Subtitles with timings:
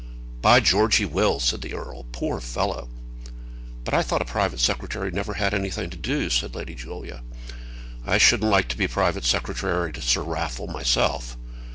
[0.41, 2.07] "By George, he will," said the earl.
[2.11, 2.89] "Poor fellow!"
[3.83, 7.21] "But I thought a private secretary never had anything to do," said Lady Julia.
[8.03, 11.37] "I shouldn't like to be private secretary to Sir Raffle, myself.